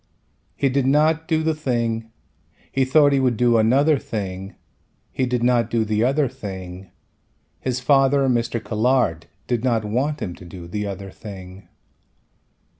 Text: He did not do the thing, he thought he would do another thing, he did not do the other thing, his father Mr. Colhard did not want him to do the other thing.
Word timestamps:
He 0.55 0.67
did 0.67 0.87
not 0.87 1.27
do 1.27 1.43
the 1.43 1.53
thing, 1.53 2.09
he 2.71 2.85
thought 2.85 3.13
he 3.13 3.19
would 3.19 3.37
do 3.37 3.59
another 3.59 3.99
thing, 3.99 4.55
he 5.11 5.27
did 5.27 5.43
not 5.43 5.69
do 5.69 5.85
the 5.85 6.03
other 6.03 6.27
thing, 6.27 6.89
his 7.59 7.79
father 7.79 8.27
Mr. 8.27 8.59
Colhard 8.59 9.27
did 9.45 9.63
not 9.63 9.85
want 9.85 10.19
him 10.19 10.33
to 10.33 10.43
do 10.43 10.67
the 10.67 10.87
other 10.87 11.11
thing. 11.11 11.67